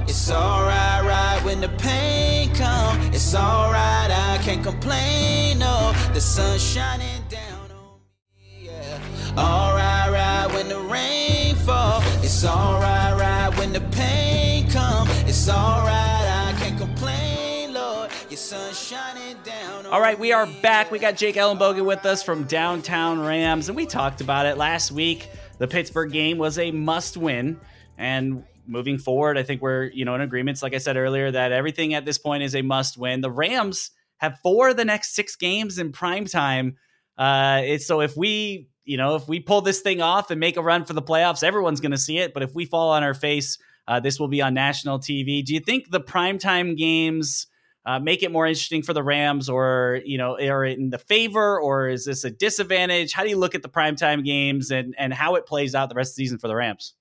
[0.08, 3.00] It's alright, right when the pain come.
[3.12, 5.58] It's alright, I can't complain.
[5.58, 7.23] No, the sun's shining
[9.36, 12.00] Alright, right when the rain fall.
[12.22, 15.08] It's alright, right when the pain come.
[15.26, 18.12] It's alright, I can't complain, Lord.
[18.30, 19.86] Your sun's shining down.
[19.86, 20.92] All right, we are back.
[20.92, 24.92] We got Jake Ellenbogen with us from Downtown Rams, and we talked about it last
[24.92, 25.28] week.
[25.58, 27.58] The Pittsburgh game was a must win,
[27.98, 30.62] and moving forward, I think we're you know in agreements.
[30.62, 33.20] Like I said earlier, that everything at this point is a must win.
[33.20, 36.76] The Rams have four of the next six games in prime time.
[37.18, 40.56] Uh, it's so if we you know if we pull this thing off and make
[40.56, 42.34] a run for the playoffs, everyone's going to see it.
[42.34, 45.44] But if we fall on our face, uh, this will be on national TV.
[45.44, 47.46] Do you think the primetime games?
[47.86, 51.60] uh, make it more interesting for the Rams, or you know, are in the favor,
[51.60, 53.12] or is this a disadvantage?
[53.12, 55.94] How do you look at the primetime games and and how it plays out the
[55.94, 56.94] rest of the season for the Rams?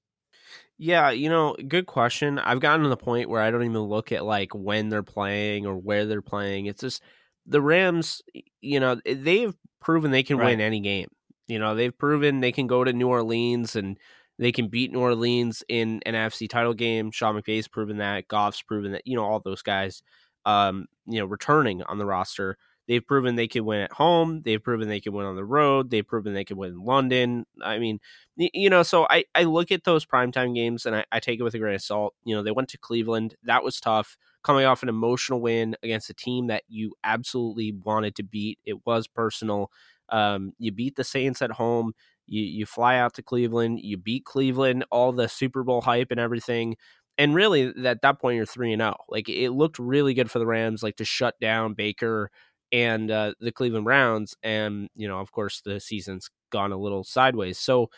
[0.77, 2.37] Yeah, you know, good question.
[2.39, 5.65] I've gotten to the point where I don't even look at like when they're playing
[5.65, 6.65] or where they're playing.
[6.65, 7.01] It's just
[7.45, 8.21] the Rams,
[8.59, 10.47] you know, they've proven they can Right.
[10.47, 11.07] win any game.
[11.47, 13.97] You know, they've proven they can go to New Orleans and
[14.39, 17.11] they can beat New Orleans in an NFC title game.
[17.11, 18.27] Sean McVay's proven that.
[18.27, 19.05] Goff's proven that.
[19.05, 20.01] You know, all those guys,
[20.45, 22.57] um, you know, returning on the roster.
[22.87, 24.41] They've proven they can win at home.
[24.43, 25.89] They've proven they can win on the road.
[25.89, 27.45] They've proven they can win in London.
[27.63, 27.99] I mean,
[28.35, 31.43] you know, so I, I look at those primetime games and I, I take it
[31.43, 32.13] with a grain of salt.
[32.25, 33.35] You know, they went to Cleveland.
[33.43, 34.17] That was tough.
[34.43, 38.59] Coming off an emotional win against a team that you absolutely wanted to beat.
[38.65, 39.71] It was personal.
[40.13, 41.93] Um, you beat the Saints at home.
[42.27, 43.79] You you fly out to Cleveland.
[43.81, 44.85] You beat Cleveland.
[44.91, 46.77] All the Super Bowl hype and everything.
[47.17, 48.95] And really, at that point, you're three and zero.
[49.09, 52.31] Like it looked really good for the Rams, like to shut down Baker
[52.71, 54.35] and uh, the Cleveland Browns.
[54.43, 57.59] And you know, of course, the season's gone a little sideways.
[57.59, 57.89] So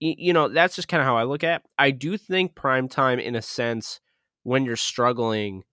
[0.00, 1.62] you know, that's just kind of how I look at.
[1.62, 1.66] It.
[1.78, 4.00] I do think prime time, in a sense,
[4.44, 5.64] when you're struggling,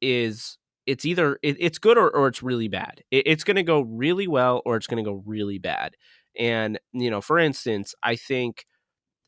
[0.00, 3.02] is it's either it, it's good or, or it's really bad.
[3.10, 5.96] It, it's going to go really well or it's going to go really bad.
[6.38, 8.66] And you know, for instance, I think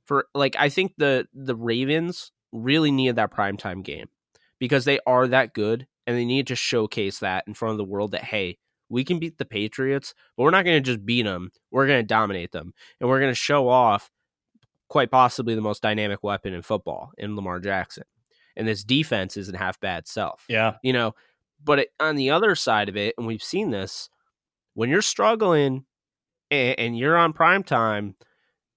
[0.06, 4.08] for like I think the the Ravens really needed that primetime game
[4.58, 7.84] because they are that good and they need to showcase that in front of the
[7.84, 11.22] world that hey, we can beat the Patriots, but we're not going to just beat
[11.22, 11.50] them.
[11.70, 14.10] We're going to dominate them and we're going to show off
[14.88, 18.04] quite possibly the most dynamic weapon in football in Lamar Jackson.
[18.56, 21.14] And this defense isn't half bad self Yeah, you know
[21.62, 24.08] but it, on the other side of it and we've seen this
[24.74, 25.84] when you're struggling
[26.50, 28.14] and, and you're on prime time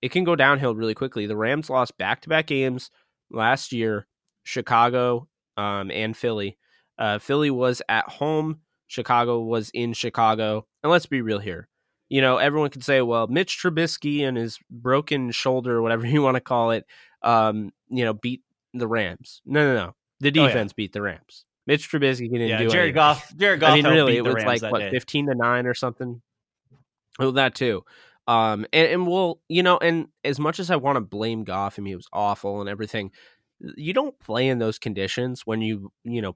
[0.02, 1.26] it can go downhill really quickly.
[1.28, 2.90] The rams lost back-to-back games
[3.30, 4.08] last year
[4.44, 6.58] chicago um, and philly.
[6.98, 11.68] Uh, philly was at home chicago was in chicago and let's be real here.
[12.08, 16.36] You know everyone could say well mitch trubisky and his broken shoulder whatever you want
[16.36, 16.86] to call it
[17.22, 18.42] um, you know beat
[18.74, 19.42] the rams.
[19.46, 19.96] No no no.
[20.22, 20.48] The Oh, yeah.
[20.48, 22.58] defense beat the rams Mitch Trubisky didn't yeah.
[22.58, 22.96] do Jared anything.
[22.96, 23.38] Goff.
[23.38, 23.70] Jared Goff.
[23.70, 24.90] I mean, really, it was Rams like what day.
[24.90, 26.20] fifteen to nine or something.
[27.20, 27.84] Oh, that too.
[28.28, 31.78] Um, and, and we'll, you know, and as much as I want to blame Goff,
[31.78, 33.12] I mean, it was awful and everything.
[33.60, 36.36] You don't play in those conditions when you, you know,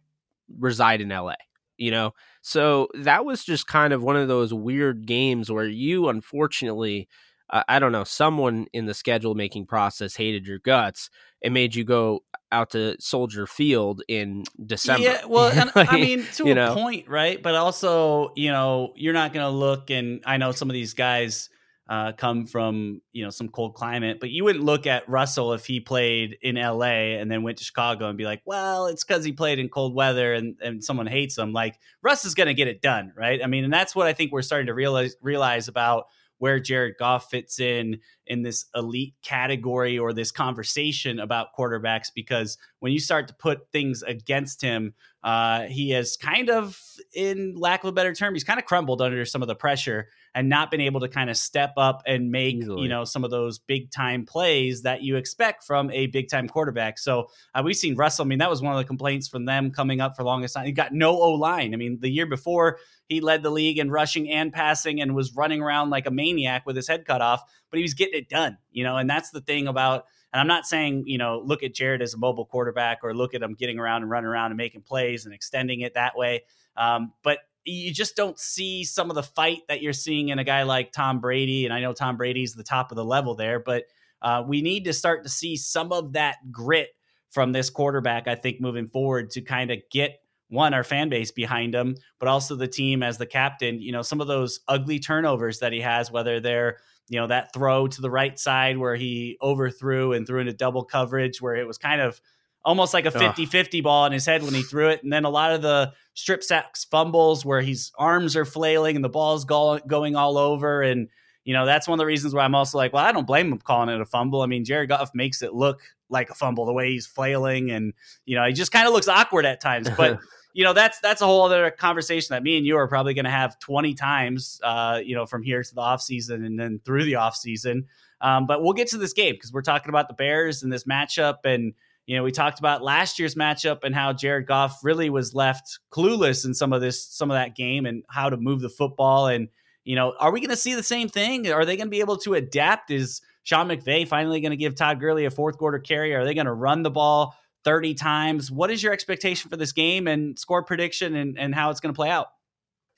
[0.60, 1.34] reside in LA.
[1.78, 2.14] you know?
[2.42, 7.08] So that was just kind of one of those weird games where you, unfortunately,
[7.50, 11.10] uh, I don't know, someone in the schedule making process hated your guts
[11.44, 15.04] and made you go out to Soldier Field in December.
[15.04, 16.74] Yeah, well, and, Like, I mean, to a know.
[16.74, 17.42] point, right?
[17.42, 20.94] But also, you know, you're not going to look, and I know some of these
[20.94, 21.50] guys
[21.90, 25.66] uh, come from, you know, some cold climate, but you wouldn't look at Russell if
[25.66, 29.26] he played in LA and then went to Chicago and be like, well, it's because
[29.26, 31.52] he played in cold weather and, and someone hates him.
[31.52, 33.42] Like, Russ is going to get it done, right?
[33.44, 36.06] I mean, and that's what I think we're starting to realize realize about
[36.38, 42.58] where Jared Goff fits in in this elite category or this conversation about quarterbacks because
[42.80, 46.80] when you start to put things against him, uh, he has kind of,
[47.14, 50.10] in lack of a better term, he's kind of crumbled under some of the pressure
[50.36, 52.82] and not been able to kind of step up and make Easily.
[52.82, 56.48] you know some of those big time plays that you expect from a big time
[56.48, 56.98] quarterback.
[56.98, 58.26] So uh, we've seen Russell.
[58.26, 60.66] I mean, that was one of the complaints from them coming up for longest time.
[60.66, 61.74] He got no O line.
[61.74, 65.36] I mean, the year before he led the league in rushing and passing and was
[65.36, 68.30] running around like a maniac with his head cut off, but he was getting it
[68.30, 68.60] done.
[68.72, 70.06] You know, and that's the thing about.
[70.32, 73.34] And I'm not saying, you know, look at Jared as a mobile quarterback or look
[73.34, 76.44] at him getting around and running around and making plays and extending it that way.
[76.78, 80.44] Um, but you just don't see some of the fight that you're seeing in a
[80.44, 81.66] guy like Tom Brady.
[81.66, 83.86] And I know Tom Brady's the top of the level there, but
[84.22, 86.90] uh, we need to start to see some of that grit
[87.32, 91.32] from this quarterback, I think, moving forward to kind of get one, our fan base
[91.32, 93.82] behind him, but also the team as the captain.
[93.82, 96.78] You know, some of those ugly turnovers that he has, whether they're
[97.14, 100.84] you know that throw to the right side where he overthrew and threw into double
[100.84, 102.20] coverage where it was kind of
[102.66, 105.04] almost like a 50-50 ball in his head when he threw it.
[105.04, 109.04] And then a lot of the strip sacks fumbles where his arms are flailing and
[109.04, 110.82] the ball's go- going all over.
[110.82, 111.10] And
[111.44, 113.52] you know that's one of the reasons why I'm also like well I don't blame
[113.52, 114.42] him calling it a fumble.
[114.42, 117.70] I mean Jared Goff makes it look like a fumble the way he's flailing.
[117.70, 117.94] And
[118.26, 119.88] you know he just kind of looks awkward at times.
[119.96, 120.20] But
[120.54, 123.26] you know that's that's a whole other conversation that me and you are probably going
[123.26, 127.04] to have 20 times uh, you know from here to the offseason and then through
[127.04, 127.86] the offseason
[128.22, 130.86] um, but we'll get to this game because we're talking about the bears and this
[130.86, 131.74] matchup and
[132.06, 135.80] you know we talked about last year's matchup and how jared goff really was left
[135.92, 139.28] clueless in some of this some of that game and how to move the football.
[139.28, 139.50] And
[139.84, 141.52] you know are we going to see the same thing?
[141.52, 142.92] Are they going to be able to adapt?
[142.92, 146.14] Is sean mcvay finally going to give todd gurley a fourth quarter carry?
[146.14, 148.52] Are they going to run the ball 30 times.
[148.52, 151.94] What is your expectation for this game and score prediction and, and how it's going
[151.94, 152.28] to play out?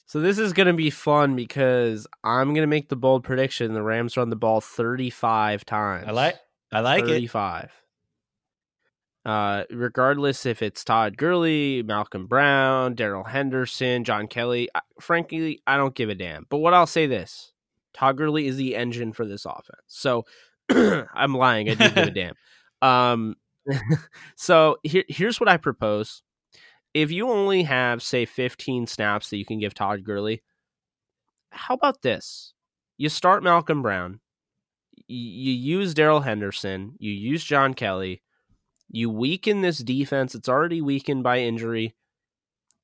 [0.08, 3.74] So this is going to be fun because I'm going to make the bold prediction:
[3.74, 6.06] the Rams run the ball 35 times.
[6.08, 6.36] I like
[6.72, 7.08] I like it.
[7.08, 7.72] 35.
[9.26, 15.78] Uh, regardless if it's Todd Gurley, Malcolm Brown, Darrell Henderson, John Kelly, I- frankly, I
[15.78, 16.46] don't give a damn.
[16.50, 17.54] But what I'll say this:
[17.94, 19.82] Todd Gurley is the engine for this offense.
[19.88, 20.26] So
[20.70, 21.70] I'm lying.
[21.70, 22.36] I do give a damn.
[22.84, 23.36] Um,
[24.36, 26.22] so here, here's what I propose.
[26.94, 30.44] If you only have, say, 15 snaps that you can give Todd Gurley,
[31.50, 32.54] how about this?
[32.98, 34.22] You start Malcolm Brown,
[35.08, 38.22] you use Darrell Henderson, you use John Kelly,
[38.90, 40.36] you weaken this defense.
[40.36, 41.96] It's already weakened by injury.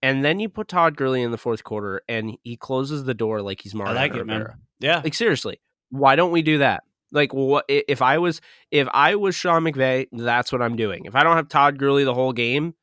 [0.01, 3.41] And then you put Todd Gurley in the fourth quarter and he closes the door
[3.41, 4.39] like he's I Mario like it, man.
[4.39, 4.57] Rivera.
[4.79, 5.01] Yeah.
[5.03, 6.83] Like seriously, why don't we do that?
[7.11, 11.05] Like what if I was if I was Sean McVay, that's what I'm doing.
[11.05, 12.75] If I don't have Todd Gurley the whole game,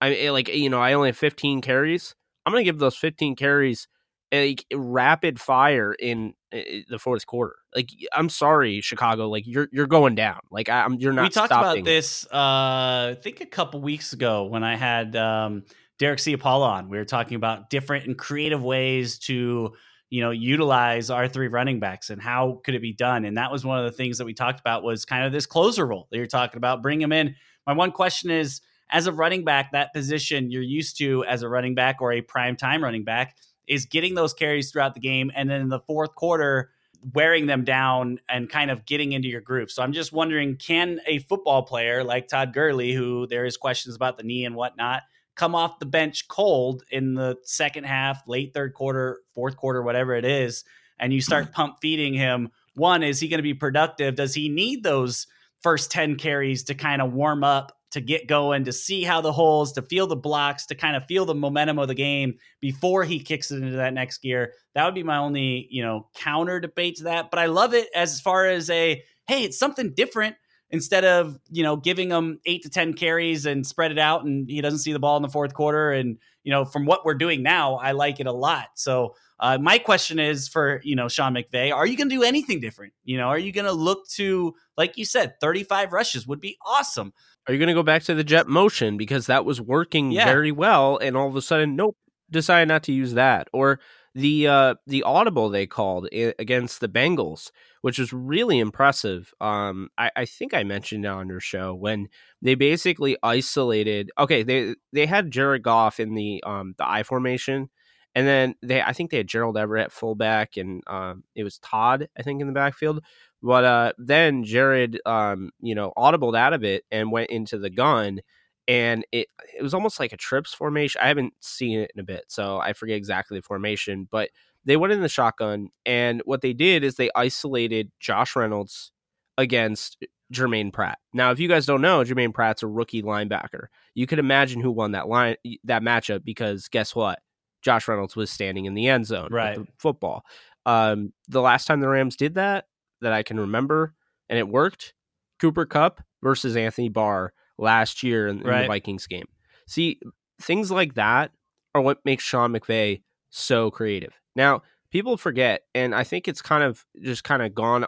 [0.00, 2.14] I like you know, I only have 15 carries.
[2.44, 3.88] I'm gonna give those 15 carries
[4.32, 7.56] like rapid fire in uh, the fourth quarter.
[7.74, 10.40] Like I'm sorry, Chicago, like you're you're going down.
[10.50, 11.22] Like I, I'm you're not.
[11.22, 11.82] we talked stopping.
[11.82, 15.64] about this uh I think a couple weeks ago when I had um
[15.98, 16.36] Derek C.
[16.36, 16.88] Paul on.
[16.88, 19.72] We were talking about different and creative ways to
[20.10, 23.50] you know utilize our three running backs and how could it be done and that
[23.50, 26.06] was one of the things that we talked about was kind of this closer role
[26.10, 27.34] that you're talking about bring him in
[27.66, 31.48] my one question is as a running back that position you're used to as a
[31.48, 35.30] running back or a prime time running back is getting those carries throughout the game
[35.34, 36.70] and then in the fourth quarter
[37.14, 39.70] wearing them down and kind of getting into your groove.
[39.70, 43.94] So I'm just wondering, can a football player like Todd Gurley, who there is questions
[43.94, 45.02] about the knee and whatnot,
[45.36, 50.14] come off the bench cold in the second half, late third quarter, fourth quarter, whatever
[50.14, 50.64] it is,
[50.98, 52.50] and you start pump feeding him?
[52.74, 54.16] One, is he going to be productive?
[54.16, 55.26] Does he need those
[55.62, 57.72] first 10 carries to kind of warm up?
[57.92, 61.06] To get going, to see how the holes, to feel the blocks, to kind of
[61.06, 64.52] feel the momentum of the game before he kicks it into that next gear.
[64.74, 67.30] That would be my only, you know, counter debate to that.
[67.30, 70.36] But I love it as far as a hey, it's something different
[70.70, 74.48] instead of you know giving him eight to ten carries and spread it out, and
[74.48, 75.92] he doesn't see the ball in the fourth quarter.
[75.92, 78.68] And you know, from what we're doing now, I like it a lot.
[78.74, 82.22] So uh, my question is for you know Sean McVay, are you going to do
[82.22, 82.92] anything different?
[83.04, 86.40] You know, are you going to look to like you said, thirty five rushes would
[86.40, 87.12] be awesome.
[87.48, 90.24] Are you going to go back to the jet motion because that was working Yeah.
[90.24, 91.96] very well, and all of a sudden, nope,
[92.30, 93.48] decided not to use that.
[93.52, 93.78] Or
[94.14, 97.50] the uh, the audible they called against the Bengals,
[97.86, 99.32] which was really impressive.
[99.40, 102.08] Um, I, I think I mentioned it on your show when
[102.42, 104.10] they basically isolated.
[104.18, 107.70] Okay, they they had Jared Goff in the um the I formation,
[108.12, 112.08] and then they I think they had Gerald Everett fullback, and um, it was Todd
[112.18, 113.04] I think in the backfield.
[113.40, 117.70] But uh, then Jared, um, you know, audibled out of it and went into the
[117.70, 118.18] gun
[118.66, 121.00] and it it was almost like a trips formation.
[121.04, 124.30] I haven't seen it in a bit, so I forget exactly the formation, but
[124.66, 128.92] they went in the shotgun and what they did is they isolated Josh Reynolds
[129.38, 129.96] against
[130.32, 130.98] Germaine Pratt.
[131.12, 133.66] Now, if you guys don't know, Germaine Pratt's a rookie linebacker.
[133.94, 137.20] You could imagine who won that line that matchup because guess what?
[137.62, 139.56] Josh Reynolds was standing in the end zone right.
[139.56, 140.24] with the football.
[140.66, 142.66] Um, the last time the Rams did that,
[143.00, 143.94] that I can remember,
[144.28, 144.94] and it worked,
[145.40, 148.56] Cooper Kupp versus Anthony Barr last year in, right.
[148.56, 149.26] in the Vikings game.
[149.66, 150.00] See,
[150.40, 151.30] things like that
[151.74, 154.12] are what makes Sean McVay so creative.
[154.36, 157.86] Now, people forget, and I think it's kind of just kind of gone,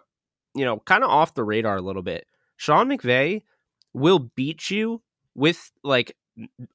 [0.55, 2.27] you know, kind of off the radar a little bit.
[2.57, 3.43] Sean McVay
[3.93, 5.03] will beat you
[5.35, 6.17] with like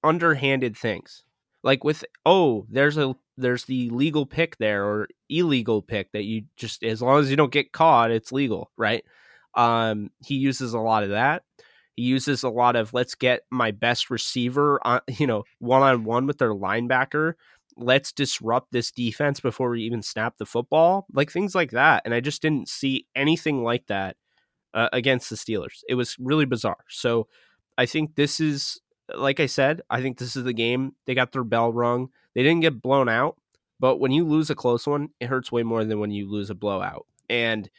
[0.03, 1.23] underhanded things.
[1.63, 6.43] Like with oh, there's a there's the legal pick there or illegal pick that you
[6.55, 9.03] just as long as you don't get caught, it's legal, right?
[9.55, 11.43] Um, he uses a lot of that.
[11.95, 16.03] He uses a lot of let's get my best receiver on, you know, one on
[16.03, 17.33] one with their linebacker.
[17.77, 22.03] Let's disrupt this defense before we even snap the football, like things like that.
[22.05, 24.15] And I just didn't see anything like that
[24.73, 25.83] uh, against the Steelers.
[25.87, 26.83] It was really bizarre.
[26.89, 27.27] So
[27.77, 28.79] I think this is,
[29.15, 30.93] like I said, I think this is the game.
[31.05, 32.09] They got their bell rung.
[32.35, 33.37] They didn't get blown out,
[33.79, 36.49] but when you lose a close one, it hurts way more than when you lose
[36.49, 37.69] a blowout, and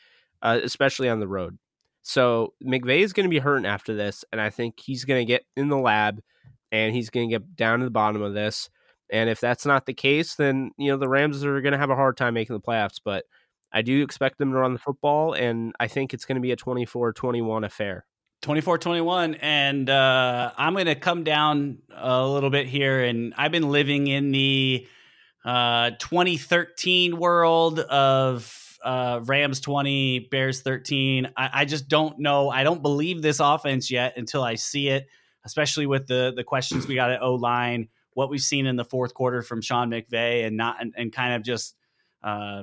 [0.43, 1.59] uh, especially on the road.
[2.03, 5.33] So McVay is going to be hurting after this, and I think he's going to
[5.33, 6.21] get in the lab
[6.71, 8.69] and he's going to get down to the bottom of this.
[9.15, 11.91] And if that's not the case, then you know the Rams are going to have
[11.91, 13.01] a hard time making the playoffs.
[13.03, 13.25] But
[13.73, 16.51] I do expect them to run the football, and I think it's going to be
[16.51, 18.07] a 24-21 affair.
[18.43, 23.71] 24-21 and uh, i'm going to come down a little bit here and i've been
[23.71, 24.87] living in the
[25.47, 31.33] uh, 2013 world of uh, Rams 20, Bears 13.
[31.37, 32.51] I, I, just don't know.
[32.51, 35.07] I don't believe this offense yet until I see it,
[35.45, 38.85] especially with the the questions we got at O line, what we've seen in the
[38.85, 41.77] fourth quarter from Sean McVay, and not and, and kind of just
[42.23, 42.63] uh,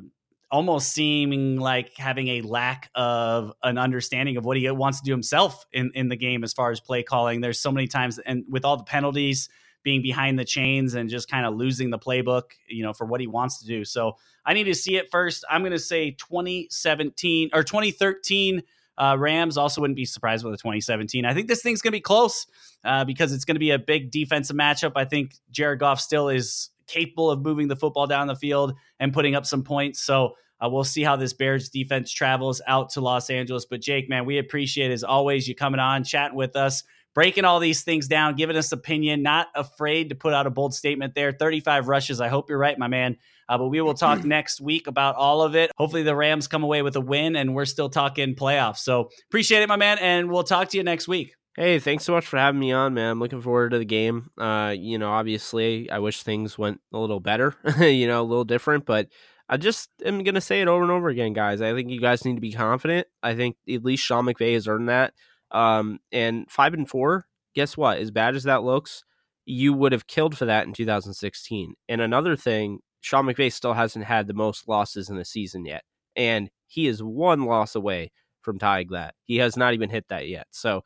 [0.50, 5.12] almost seeming like having a lack of an understanding of what he wants to do
[5.12, 7.42] himself in in the game as far as play calling.
[7.42, 9.50] There's so many times, and with all the penalties
[9.84, 13.20] being behind the chains and just kind of losing the playbook, you know, for what
[13.20, 13.84] he wants to do.
[13.84, 15.44] So I need to see it first.
[15.50, 18.62] I'm going to say 2017 or 2013
[18.98, 19.58] uh, Rams.
[19.58, 21.26] Also, wouldn't be surprised with the 2017.
[21.26, 22.46] I think this thing's going to be close
[22.84, 24.94] uh, because it's going to be a big defensive matchup.
[24.96, 29.14] I think Jared Goff still is capable of moving the football down the field and
[29.14, 30.02] putting up some points.
[30.02, 33.66] So uh, we'll see how this Bears defense travels out to Los Angeles.
[33.66, 36.84] But Jake, man, we appreciate as always you coming on, chatting with us
[37.14, 40.74] breaking all these things down, giving us opinion, not afraid to put out a bold
[40.74, 41.32] statement there.
[41.32, 42.22] 35 rushes.
[42.22, 43.18] I hope you're right, my man.
[43.52, 45.72] Uh, but we will talk next week about all of it.
[45.78, 48.78] Hopefully, the Rams come away with a win and we're still talking playoffs.
[48.78, 49.98] So appreciate it, my man.
[50.00, 51.36] And we'll talk to you next week.
[51.58, 53.12] Hey, thanks so much for having me on, man.
[53.12, 54.30] I'm looking forward to the game.
[54.38, 58.46] Uh, you know, obviously, I wish things went a little better, you know, a little
[58.46, 59.10] different, but
[59.50, 61.62] I just am going to say it over and over again, guys.
[61.62, 63.06] I think you guys need to be confident.
[63.22, 65.14] I think at least Sean McVay has earned that.
[65.52, 67.98] Um, and five and four, guess what?
[67.98, 69.04] As bad as that looks,
[69.46, 71.74] you would have killed for that in 2016.
[71.90, 75.84] And another thing, Sean McVay still hasn't had the most losses in the season yet.
[76.16, 79.16] And he is one loss away from tying that.
[79.26, 80.48] He has not even hit that yet.
[80.52, 80.84] So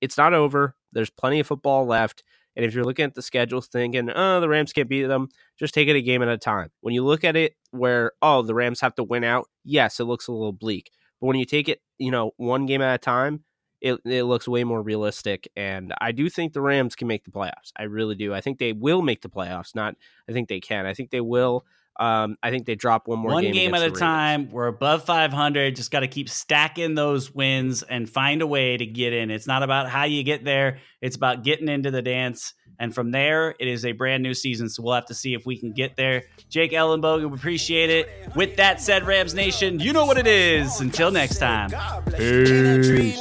[0.00, 0.74] it's not over.
[0.92, 2.24] There's plenty of football left.
[2.56, 5.74] And if you're looking at the schedule thinking, oh, the Rams can't beat them, just
[5.74, 6.70] take it a game at a time.
[6.80, 10.04] When you look at it where, oh, the Rams have to win out, yes, it
[10.04, 10.90] looks a little bleak.
[11.20, 13.44] But when you take it, you know, one game at a time,
[13.80, 15.48] it, it looks way more realistic.
[15.56, 17.72] And I do think the Rams can make the playoffs.
[17.76, 18.34] I really do.
[18.34, 19.74] I think they will make the playoffs.
[19.74, 19.96] Not,
[20.28, 20.86] I think they can.
[20.86, 21.64] I think they will.
[21.98, 24.50] Um, I think they drop one more one game, game at a time.
[24.50, 25.74] We're above 500.
[25.74, 29.32] Just got to keep stacking those wins and find a way to get in.
[29.32, 30.78] It's not about how you get there.
[31.00, 32.54] It's about getting into the dance.
[32.78, 34.68] And from there, it is a brand new season.
[34.68, 36.24] So we'll have to see if we can get there.
[36.48, 38.08] Jake Ellenbogen, we appreciate it.
[38.36, 40.80] With that said, Rams Nation, you know what it is.
[40.80, 41.70] Until next time.
[42.16, 43.20] Peace.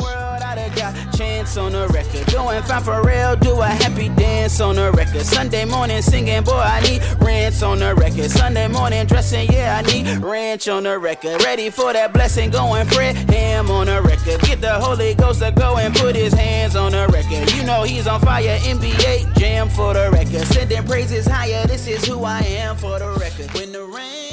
[1.18, 3.36] Chance on the record, doing fine for real.
[3.38, 5.26] Do a happy dance on the record.
[5.26, 8.30] Sunday morning singing, boy, I need rants on the record.
[8.30, 11.44] Sunday morning dressing, yeah, I need ranch on the record.
[11.44, 14.40] Ready for that blessing, going Fred Ham on the record.
[14.42, 17.52] Get the Holy Ghost to go and put his hands on the record.
[17.54, 20.46] You know he's on fire, NBA jam for the record.
[20.48, 23.54] Sending praises higher, this is who I am for the record.
[23.54, 24.27] When the rain